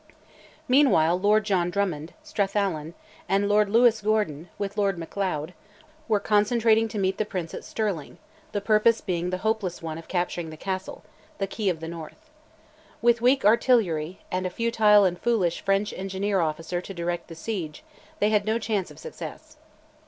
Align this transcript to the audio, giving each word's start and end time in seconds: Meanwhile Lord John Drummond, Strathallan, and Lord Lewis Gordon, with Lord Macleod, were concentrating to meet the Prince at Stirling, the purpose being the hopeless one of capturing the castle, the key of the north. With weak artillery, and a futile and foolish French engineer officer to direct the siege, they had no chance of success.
Meanwhile 0.67 1.19
Lord 1.19 1.43
John 1.43 1.69
Drummond, 1.69 2.13
Strathallan, 2.23 2.95
and 3.29 3.47
Lord 3.47 3.69
Lewis 3.69 4.01
Gordon, 4.01 4.49
with 4.57 4.75
Lord 4.75 4.97
Macleod, 4.97 5.53
were 6.07 6.19
concentrating 6.19 6.87
to 6.87 6.97
meet 6.97 7.19
the 7.19 7.23
Prince 7.23 7.53
at 7.53 7.63
Stirling, 7.63 8.17
the 8.51 8.61
purpose 8.61 8.99
being 8.99 9.29
the 9.29 9.37
hopeless 9.45 9.79
one 9.83 9.99
of 9.99 10.07
capturing 10.07 10.49
the 10.49 10.57
castle, 10.57 11.03
the 11.37 11.45
key 11.45 11.69
of 11.69 11.81
the 11.81 11.87
north. 11.87 12.31
With 12.99 13.21
weak 13.21 13.45
artillery, 13.45 14.17
and 14.31 14.47
a 14.47 14.49
futile 14.49 15.05
and 15.05 15.19
foolish 15.19 15.61
French 15.61 15.93
engineer 15.93 16.41
officer 16.41 16.81
to 16.81 16.93
direct 16.95 17.27
the 17.27 17.35
siege, 17.35 17.83
they 18.17 18.31
had 18.31 18.43
no 18.43 18.57
chance 18.57 18.89
of 18.89 18.97
success. 18.97 19.57